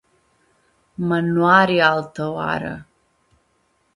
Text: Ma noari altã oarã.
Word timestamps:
Ma 1.07 1.17
noari 1.25 1.77
altã 1.89 2.25
oarã. 2.37 2.75